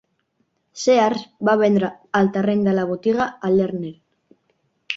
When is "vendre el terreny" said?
1.63-2.65